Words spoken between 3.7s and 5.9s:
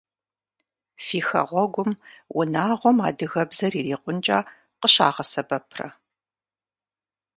ирикъункӏэ къыщагъэсэбэпрэ?